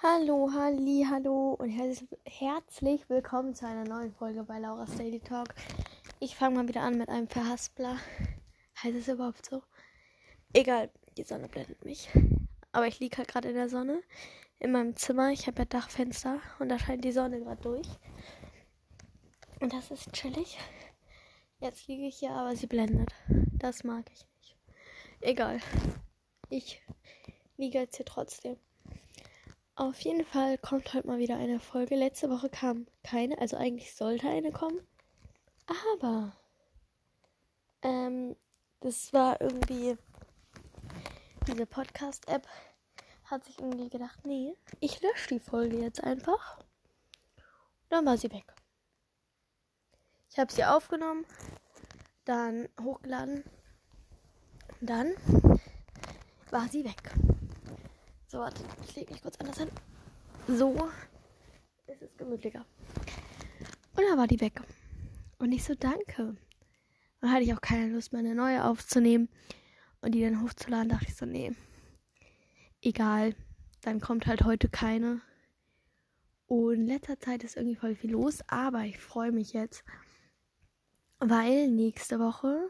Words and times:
Hallo, 0.00 0.48
Halli, 0.54 1.04
hallo 1.10 1.54
und 1.54 1.70
herzlich 1.70 3.10
willkommen 3.10 3.56
zu 3.56 3.66
einer 3.66 3.82
neuen 3.82 4.12
Folge 4.12 4.44
bei 4.44 4.60
Laura's 4.60 4.96
Daily 4.96 5.18
Talk. 5.18 5.52
Ich 6.20 6.36
fange 6.36 6.54
mal 6.54 6.68
wieder 6.68 6.82
an 6.82 6.98
mit 6.98 7.08
einem 7.08 7.26
Verhaspler. 7.26 7.96
Heißt 8.80 8.94
es 8.94 9.08
überhaupt 9.08 9.44
so? 9.44 9.60
Egal, 10.52 10.92
die 11.16 11.24
Sonne 11.24 11.48
blendet 11.48 11.84
mich. 11.84 12.08
Aber 12.70 12.86
ich 12.86 13.00
liege 13.00 13.18
halt 13.18 13.26
gerade 13.26 13.48
in 13.48 13.56
der 13.56 13.68
Sonne 13.68 14.00
in 14.60 14.70
meinem 14.70 14.94
Zimmer. 14.94 15.32
Ich 15.32 15.48
habe 15.48 15.62
ja 15.62 15.64
Dachfenster 15.64 16.40
und 16.60 16.68
da 16.68 16.78
scheint 16.78 17.04
die 17.04 17.10
Sonne 17.10 17.40
gerade 17.40 17.60
durch. 17.60 17.88
Und 19.58 19.72
das 19.72 19.90
ist 19.90 20.12
chillig. 20.12 20.58
Jetzt 21.58 21.88
liege 21.88 22.06
ich 22.06 22.18
hier, 22.18 22.30
aber 22.30 22.54
sie 22.54 22.68
blendet. 22.68 23.12
Das 23.26 23.82
mag 23.82 24.08
ich 24.12 24.24
nicht. 24.36 24.56
Egal. 25.22 25.58
Ich 26.50 26.80
liege 27.56 27.80
jetzt 27.80 27.96
hier 27.96 28.06
trotzdem. 28.06 28.58
Auf 29.78 30.00
jeden 30.00 30.24
Fall 30.24 30.58
kommt 30.58 30.92
heute 30.92 31.06
mal 31.06 31.18
wieder 31.18 31.36
eine 31.36 31.60
Folge. 31.60 31.94
Letzte 31.94 32.28
Woche 32.28 32.48
kam 32.48 32.88
keine, 33.04 33.38
also 33.38 33.56
eigentlich 33.56 33.94
sollte 33.94 34.28
eine 34.28 34.50
kommen. 34.50 34.80
Aber 36.00 36.32
ähm, 37.82 38.34
das 38.80 39.12
war 39.12 39.40
irgendwie 39.40 39.96
diese 41.46 41.64
Podcast-App 41.64 42.44
hat 43.26 43.44
sich 43.44 43.60
irgendwie 43.60 43.88
gedacht, 43.88 44.26
nee, 44.26 44.56
ich 44.80 45.00
lösche 45.00 45.28
die 45.28 45.38
Folge 45.38 45.78
jetzt 45.78 46.02
einfach. 46.02 46.58
Dann 47.88 48.04
war 48.04 48.18
sie 48.18 48.32
weg. 48.32 48.52
Ich 50.28 50.40
habe 50.40 50.52
sie 50.52 50.64
aufgenommen, 50.64 51.24
dann 52.24 52.68
hochgeladen, 52.82 53.44
dann 54.80 55.14
war 56.50 56.66
sie 56.66 56.84
weg. 56.84 57.14
So, 58.30 58.40
warte, 58.40 58.62
ich 58.86 58.94
lege 58.94 59.12
mich 59.14 59.22
kurz 59.22 59.38
anders 59.38 59.56
hin. 59.56 59.70
So 60.48 60.90
ist 61.86 62.02
es 62.02 62.14
gemütlicher. 62.18 62.66
Und 63.96 64.04
dann 64.06 64.18
war 64.18 64.26
die 64.26 64.40
weg. 64.42 64.60
Und 65.38 65.50
ich 65.52 65.64
so, 65.64 65.74
danke. 65.74 66.36
Dann 67.20 67.32
hatte 67.32 67.44
ich 67.44 67.54
auch 67.54 67.60
keine 67.62 67.94
Lust 67.94 68.12
mehr, 68.12 68.20
eine 68.20 68.34
neue 68.34 68.64
aufzunehmen 68.64 69.30
und 70.02 70.14
die 70.14 70.20
dann 70.20 70.42
hochzuladen. 70.42 70.90
Dachte 70.90 71.06
ich 71.08 71.16
so, 71.16 71.24
nee, 71.24 71.52
egal. 72.82 73.34
Dann 73.80 73.98
kommt 73.98 74.26
halt 74.26 74.44
heute 74.44 74.68
keine. 74.68 75.22
Und 76.46 76.74
in 76.74 76.86
letzter 76.86 77.18
Zeit 77.18 77.44
ist 77.44 77.56
irgendwie 77.56 77.76
voll 77.76 77.94
viel 77.94 78.10
los, 78.10 78.42
aber 78.46 78.84
ich 78.84 78.98
freue 78.98 79.32
mich 79.32 79.54
jetzt, 79.54 79.84
weil 81.18 81.68
nächste 81.68 82.18
Woche 82.18 82.68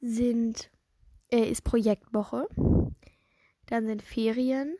sind, 0.00 0.70
äh, 1.30 1.48
ist 1.48 1.62
Projektwoche. 1.62 2.48
Dann 3.74 3.88
sind 3.88 4.02
Ferien. 4.02 4.76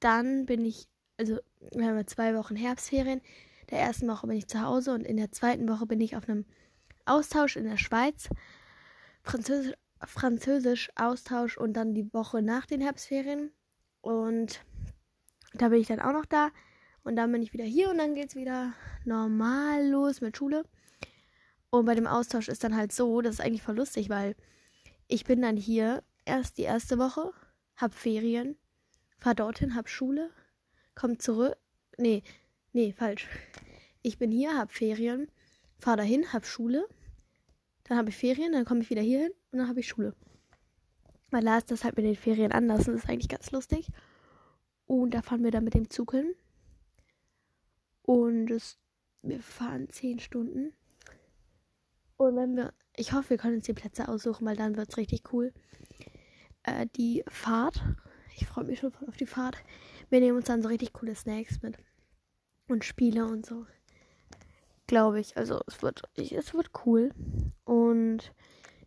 Dann 0.00 0.46
bin 0.46 0.64
ich, 0.64 0.88
also 1.18 1.38
wir 1.74 1.86
haben 1.86 2.06
zwei 2.06 2.34
Wochen 2.34 2.56
Herbstferien. 2.56 3.20
Der 3.70 3.78
ersten 3.78 4.08
Woche 4.08 4.26
bin 4.26 4.38
ich 4.38 4.48
zu 4.48 4.62
Hause 4.62 4.94
und 4.94 5.04
in 5.04 5.18
der 5.18 5.32
zweiten 5.32 5.68
Woche 5.68 5.84
bin 5.84 6.00
ich 6.00 6.16
auf 6.16 6.26
einem 6.26 6.46
Austausch 7.04 7.56
in 7.56 7.64
der 7.64 7.76
Schweiz. 7.76 8.30
Französisch, 9.22 9.74
Französisch 10.02 10.90
Austausch 10.96 11.58
und 11.58 11.74
dann 11.74 11.92
die 11.92 12.10
Woche 12.14 12.40
nach 12.40 12.64
den 12.64 12.80
Herbstferien. 12.80 13.52
Und 14.00 14.64
da 15.52 15.68
bin 15.68 15.82
ich 15.82 15.88
dann 15.88 16.00
auch 16.00 16.14
noch 16.14 16.24
da. 16.24 16.52
Und 17.04 17.16
dann 17.16 17.30
bin 17.32 17.42
ich 17.42 17.52
wieder 17.52 17.64
hier 17.64 17.90
und 17.90 17.98
dann 17.98 18.14
geht 18.14 18.30
es 18.30 18.34
wieder 18.34 18.72
normal 19.04 19.86
los 19.86 20.22
mit 20.22 20.38
Schule. 20.38 20.64
Und 21.68 21.84
bei 21.84 21.94
dem 21.94 22.06
Austausch 22.06 22.48
ist 22.48 22.64
dann 22.64 22.74
halt 22.74 22.92
so, 22.92 23.20
das 23.20 23.34
ist 23.34 23.40
eigentlich 23.42 23.62
voll 23.62 23.76
lustig, 23.76 24.08
weil 24.08 24.36
ich 25.06 25.24
bin 25.24 25.42
dann 25.42 25.58
hier 25.58 26.02
erst 26.24 26.56
die 26.56 26.62
erste 26.62 26.96
Woche, 26.96 27.34
hab 27.82 27.94
Ferien, 27.94 28.56
fahr 29.18 29.34
dorthin, 29.34 29.74
hab 29.74 29.88
Schule, 29.88 30.30
komm 30.94 31.18
zurück. 31.18 31.56
Nee, 31.98 32.22
nee, 32.72 32.92
falsch. 32.92 33.26
Ich 34.02 34.18
bin 34.18 34.30
hier, 34.30 34.56
hab 34.56 34.70
Ferien, 34.72 35.28
fahr 35.78 35.96
dahin, 35.96 36.32
hab 36.32 36.46
Schule, 36.46 36.88
dann 37.84 37.98
habe 37.98 38.10
ich 38.10 38.16
Ferien, 38.16 38.52
dann 38.52 38.64
komme 38.64 38.82
ich 38.82 38.90
wieder 38.90 39.02
hierhin 39.02 39.32
und 39.50 39.58
dann 39.58 39.68
habe 39.68 39.80
ich 39.80 39.88
Schule. 39.88 40.14
Weil 41.32 41.44
ist 41.58 41.72
das 41.72 41.82
halt 41.82 41.96
mit 41.96 42.06
den 42.06 42.14
Ferien 42.14 42.52
anders 42.52 42.86
und 42.86 42.94
ist 42.94 43.08
eigentlich 43.08 43.28
ganz 43.28 43.50
lustig. 43.50 43.88
Und 44.86 45.12
da 45.12 45.22
fahren 45.22 45.42
wir 45.42 45.50
dann 45.50 45.64
mit 45.64 45.74
dem 45.74 45.90
Zug 45.90 46.12
hin. 46.12 46.34
Und 48.02 48.50
es, 48.50 48.78
wir 49.22 49.40
fahren 49.40 49.88
zehn 49.88 50.20
Stunden. 50.20 50.72
Und 52.16 52.36
wenn 52.36 52.54
wir, 52.54 52.74
ich 52.94 53.12
hoffe, 53.12 53.30
wir 53.30 53.38
können 53.38 53.56
uns 53.56 53.64
die 53.64 53.72
Plätze 53.72 54.08
aussuchen, 54.08 54.46
weil 54.46 54.56
dann 54.56 54.76
wird 54.76 54.90
es 54.90 54.98
richtig 54.98 55.32
cool 55.32 55.52
äh, 56.64 56.86
die 56.96 57.24
Fahrt. 57.28 57.82
Ich 58.36 58.46
freue 58.46 58.64
mich 58.64 58.80
schon 58.80 58.92
voll 58.92 59.08
auf 59.08 59.16
die 59.16 59.26
Fahrt. 59.26 59.56
Wir 60.10 60.20
nehmen 60.20 60.36
uns 60.36 60.46
dann 60.46 60.62
so 60.62 60.68
richtig 60.68 60.92
coole 60.92 61.14
Snacks 61.14 61.62
mit. 61.62 61.76
Und 62.68 62.84
Spiele 62.84 63.26
und 63.26 63.44
so. 63.44 63.66
Glaube 64.86 65.20
ich. 65.20 65.36
Also 65.36 65.60
es 65.66 65.82
wird, 65.82 66.02
ich, 66.14 66.32
es 66.32 66.54
wird 66.54 66.70
cool. 66.86 67.10
Und 67.64 68.32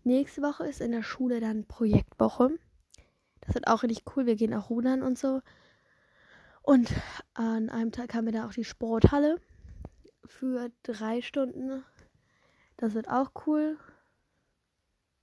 nächste 0.03 0.41
Woche 0.41 0.65
ist 0.65 0.81
in 0.81 0.91
der 0.91 1.03
Schule 1.03 1.39
dann 1.39 1.65
Projektwoche. 1.65 2.51
Das 3.41 3.55
wird 3.55 3.67
auch 3.67 3.83
richtig 3.83 4.05
cool. 4.15 4.25
Wir 4.25 4.35
gehen 4.35 4.53
auch 4.53 4.69
rudern 4.69 5.01
und 5.01 5.17
so. 5.17 5.41
Und 6.61 6.91
an 7.35 7.69
einem 7.69 7.91
Tag 7.91 8.13
haben 8.13 8.25
wir 8.25 8.33
da 8.33 8.47
auch 8.47 8.53
die 8.53 8.63
Sporthalle 8.63 9.39
für 10.25 10.71
drei 10.81 11.21
Stunden. 11.21 11.83
Das 12.77 12.93
wird 12.95 13.07
auch 13.07 13.31
cool 13.45 13.77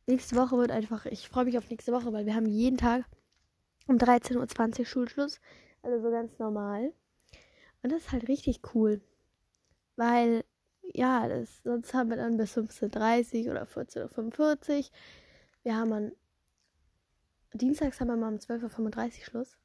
nächste 0.07 0.37
Woche 0.37 0.57
wird 0.57 0.71
einfach, 0.71 1.07
ich 1.07 1.29
freue 1.29 1.45
mich 1.45 1.59
auf 1.59 1.71
nächste 1.71 1.93
Woche, 1.93 2.13
weil 2.13 2.27
wir 2.27 2.35
haben 2.35 2.47
jeden 2.47 2.77
Tag 2.77 3.05
um 3.87 3.97
13.20 3.97 4.81
Uhr 4.81 4.87
Schulschluss. 4.87 5.41
Also 5.83 6.01
so 6.01 6.11
ganz 6.11 6.39
normal. 6.39 6.93
Und 7.83 7.93
das 7.93 8.03
ist 8.03 8.13
halt 8.13 8.29
richtig 8.29 8.61
cool. 8.75 9.01
Weil, 9.97 10.45
ja, 10.83 11.29
das, 11.29 11.63
sonst 11.65 11.93
haben 11.95 12.11
wir 12.11 12.17
dann 12.17 12.37
bis 12.37 12.57
15.30 12.57 13.47
Uhr 13.47 13.53
oder 13.53 13.65
14.45 13.65 14.79
Uhr. 14.79 14.85
Wir 15.65 15.77
haben 15.77 15.91
dann, 15.91 16.13
dienstags 17.53 18.01
haben 18.01 18.09
wir 18.09 18.17
mal 18.17 18.33
um 18.33 18.39
12.35 18.39 19.19
Uhr 19.19 19.25
Schluss. 19.25 19.59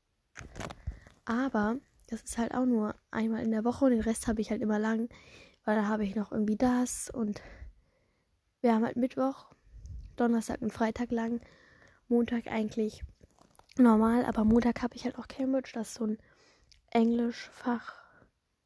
Aber 1.26 1.78
das 2.08 2.22
ist 2.24 2.38
halt 2.38 2.54
auch 2.54 2.66
nur 2.66 2.96
einmal 3.12 3.44
in 3.44 3.52
der 3.52 3.66
Woche 3.66 3.86
und 3.86 3.92
den 3.92 4.02
Rest 4.02 4.28
habe 4.28 4.42
ich 4.42 4.50
halt 4.50 4.62
immer 4.62 4.80
lang, 4.80 5.10
weil 5.66 5.76
da 5.76 5.88
habe 5.88 6.06
ich 6.06 6.16
noch 6.16 6.32
irgendwie 6.32 6.56
das 6.56 7.10
und 7.10 7.42
wir 8.62 8.74
haben 8.74 8.86
halt 8.86 8.96
Mittwoch 8.96 9.48
Donnerstag 10.18 10.62
und 10.62 10.74
Freitag 10.74 11.12
lang. 11.12 11.40
Montag 12.10 12.48
eigentlich 12.48 13.04
normal, 13.78 14.26
aber 14.26 14.44
Montag 14.44 14.82
habe 14.82 14.96
ich 14.96 15.06
halt 15.06 15.18
auch 15.18 15.28
Cambridge, 15.28 15.72
das 15.74 15.90
ist 15.90 15.96
so 15.96 16.06
ein 16.06 16.18
Englischfach, 16.90 17.94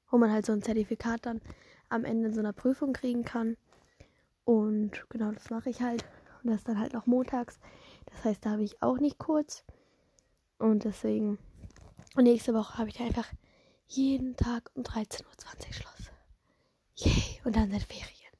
wo 0.09 0.17
man 0.17 0.31
halt 0.31 0.45
so 0.45 0.53
ein 0.53 0.61
Zertifikat 0.61 1.25
dann 1.25 1.41
am 1.89 2.05
Ende 2.05 2.33
so 2.33 2.39
einer 2.39 2.53
Prüfung 2.53 2.93
kriegen 2.93 3.25
kann. 3.25 3.57
Und 4.45 5.05
genau, 5.09 5.31
das 5.31 5.49
mache 5.49 5.69
ich 5.69 5.81
halt. 5.81 6.05
Und 6.43 6.51
das 6.51 6.63
dann 6.63 6.79
halt 6.79 6.95
auch 6.95 7.05
montags. 7.05 7.59
Das 8.05 8.23
heißt, 8.23 8.45
da 8.45 8.51
habe 8.51 8.63
ich 8.63 8.81
auch 8.81 8.97
nicht 8.97 9.19
kurz. 9.19 9.63
Und 10.57 10.85
deswegen. 10.85 11.37
Und 12.15 12.23
nächste 12.23 12.53
Woche 12.53 12.77
habe 12.77 12.89
ich 12.89 12.99
einfach 12.99 13.27
jeden 13.87 14.35
Tag 14.35 14.71
um 14.73 14.83
13.20 14.83 15.23
Uhr 15.25 15.73
Schluss. 15.73 16.11
Yay. 16.95 17.41
Und 17.43 17.55
dann 17.55 17.69
sind 17.69 17.83
Ferien. 17.83 18.31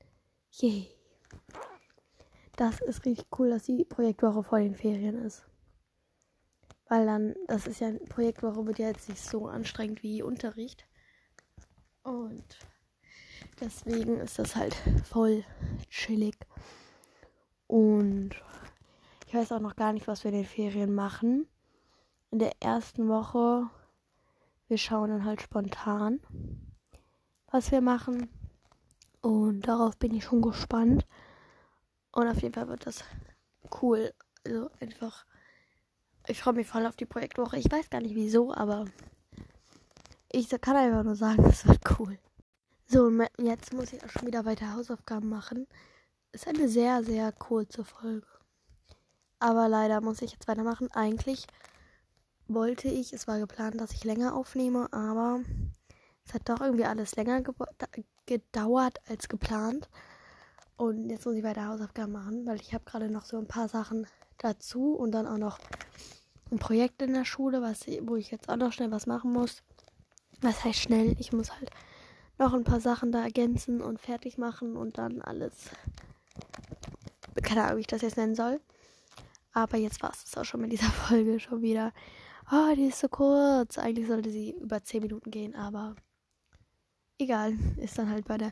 Yay 0.52 1.01
das 2.56 2.82
ist 2.82 3.06
richtig 3.06 3.28
cool, 3.38 3.50
dass 3.50 3.64
die 3.64 3.86
Projektwoche 3.86 4.44
vor 4.44 4.60
den 4.60 4.76
Ferien 4.76 5.18
ist. 5.24 5.44
Weil 6.88 7.06
dann, 7.06 7.36
das 7.48 7.68
ist 7.68 7.80
ja, 7.80 7.92
Projektwoche 8.10 8.66
wird 8.68 8.80
ja 8.80 8.88
jetzt 8.88 9.08
nicht 9.08 9.24
so 9.24 9.48
anstrengend 9.48 10.04
wie 10.04 10.22
Unterricht. 10.22 10.86
Und 12.04 12.44
deswegen 13.60 14.20
ist 14.20 14.40
das 14.40 14.56
halt 14.56 14.76
voll 15.06 15.44
chillig. 15.90 16.36
Und 17.68 18.32
ich 19.28 19.34
weiß 19.34 19.54
auch 19.54 19.62
noch 19.62 19.78
gar 19.78 19.94
nicht, 19.94 20.08
was 20.08 20.26
wir 20.26 20.32
in 20.32 20.40
den 20.40 20.46
Ferien 20.46 20.94
machen. 20.94 21.48
In 22.32 22.40
der 22.40 22.52
ersten 22.60 23.08
Woche, 23.08 23.70
wir 24.68 24.78
schauen 24.78 25.10
dann 25.10 25.24
halt 25.24 25.42
spontan, 25.42 26.20
was 27.50 27.72
wir 27.72 27.80
machen. 27.80 28.30
Und 29.22 29.62
darauf 29.68 29.98
bin 29.98 30.14
ich 30.14 30.26
schon 30.26 30.42
gespannt. 30.42 31.06
Und 32.12 32.28
auf 32.28 32.42
jeden 32.42 32.54
Fall 32.54 32.68
wird 32.68 32.86
das 32.86 33.04
cool. 33.82 34.14
Also 34.46 34.70
einfach. 34.80 35.26
Ich 36.28 36.42
freue 36.42 36.54
mich 36.54 36.68
voll 36.68 36.86
auf 36.86 36.96
die 36.96 37.06
Projektwoche. 37.06 37.58
Ich 37.58 37.72
weiß 37.72 37.90
gar 37.90 38.02
nicht 38.02 38.16
wieso, 38.16 38.54
aber 38.54 38.86
ich 40.32 40.50
kann 40.62 40.76
einfach 40.76 41.04
nur 41.04 41.16
sagen, 41.16 41.44
es 41.50 41.66
wird 41.68 41.82
cool. 42.00 42.18
So, 42.88 43.10
jetzt 43.38 43.74
muss 43.74 43.94
ich 43.94 44.04
auch 44.04 44.10
schon 44.10 44.28
wieder 44.28 44.46
weiter 44.46 44.74
Hausaufgaben 44.74 45.30
machen. 45.30 45.68
Ist 46.34 46.48
eine 46.48 46.68
sehr, 46.68 47.04
sehr 47.04 47.32
kurze 47.32 47.84
Folge. 47.84 48.28
Aber 49.40 49.68
leider 49.68 50.02
muss 50.02 50.22
ich 50.22 50.34
jetzt 50.34 50.48
weitermachen. 50.48 50.90
Eigentlich 50.92 51.48
wollte 52.48 52.88
ich, 52.88 53.14
es 53.14 53.28
war 53.28 53.40
geplant, 53.40 53.80
dass 53.80 53.94
ich 53.94 54.04
länger 54.04 54.36
aufnehme, 54.36 54.92
aber 54.92 55.42
es 56.26 56.34
hat 56.34 56.48
doch 56.50 56.62
irgendwie 56.62 56.86
alles 56.86 57.16
länger 57.16 57.42
gedauert 58.26 59.00
als 59.08 59.30
geplant. 59.30 59.90
Und 60.82 61.12
jetzt 61.12 61.28
muss 61.28 61.36
ich 61.36 61.44
weiter 61.44 61.68
Hausaufgaben 61.68 62.12
machen, 62.12 62.48
weil 62.48 62.60
ich 62.60 62.74
habe 62.74 62.84
gerade 62.86 63.08
noch 63.08 63.26
so 63.26 63.38
ein 63.38 63.46
paar 63.46 63.68
Sachen 63.68 64.08
dazu 64.40 64.96
und 64.96 65.12
dann 65.12 65.28
auch 65.28 65.38
noch 65.38 65.60
ein 66.50 66.58
Projekt 66.58 67.04
in 67.04 67.14
der 67.14 67.24
Schule, 67.24 67.62
was, 67.62 67.86
wo 68.02 68.16
ich 68.16 68.32
jetzt 68.32 68.50
auch 68.50 68.56
noch 68.56 68.74
schnell 68.74 68.90
was 68.90 69.06
machen 69.06 69.32
muss. 69.32 69.62
Was 70.42 70.64
heißt 70.64 70.80
schnell? 70.80 71.16
Ich 71.20 71.34
muss 71.34 71.52
halt 71.52 71.70
noch 72.40 72.56
ein 72.56 72.64
paar 72.64 72.80
Sachen 72.80 73.12
da 73.12 73.22
ergänzen 73.22 73.80
und 73.80 74.02
fertig 74.02 74.40
machen 74.40 74.76
und 74.76 74.98
dann 74.98 75.22
alles. 75.22 75.70
Keine 77.44 77.66
Ahnung, 77.66 77.78
wie 77.78 77.82
ich 77.82 77.88
das 77.88 78.02
jetzt 78.02 78.18
nennen 78.18 78.34
soll. 78.34 78.60
Aber 79.54 79.78
jetzt 79.78 80.02
war 80.02 80.12
es 80.12 80.36
auch 80.36 80.46
schon 80.46 80.62
mit 80.62 80.72
dieser 80.72 80.90
Folge 81.08 81.40
schon 81.40 81.62
wieder. 81.62 81.94
Oh, 82.52 82.74
die 82.76 82.88
ist 82.88 82.98
so 82.98 83.08
kurz. 83.08 83.78
Eigentlich 83.78 84.08
sollte 84.08 84.32
sie 84.32 84.56
über 84.60 84.84
10 84.84 85.04
Minuten 85.04 85.30
gehen, 85.30 85.54
aber 85.54 85.96
egal. 87.20 87.54
Ist 87.78 88.00
dann 88.00 88.10
halt 88.10 88.26
bei 88.28 88.40
der 88.40 88.52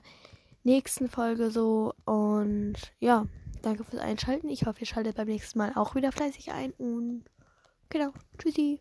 nächsten 0.64 1.10
Folge 1.10 1.52
so. 1.52 1.94
Und 2.06 2.76
ja, 3.00 3.26
danke 3.62 3.84
fürs 3.84 4.02
Einschalten. 4.02 4.50
Ich 4.50 4.66
hoffe, 4.66 4.82
ihr 4.82 4.88
schaltet 4.88 5.18
beim 5.18 5.28
nächsten 5.28 5.60
Mal 5.60 5.74
auch 5.76 5.96
wieder 5.96 6.12
fleißig 6.12 6.52
ein. 6.52 6.72
Und 6.74 7.26
genau, 7.90 8.12
tschüssi. 8.38 8.80